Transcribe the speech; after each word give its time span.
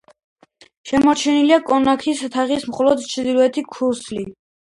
შემორჩენილია 0.91 1.59
კონქის 1.67 2.23
თაღის 2.37 2.65
მხოლოდ 2.71 3.05
ჩრდილოეთ 3.11 3.63
ქუსლი. 3.77 4.27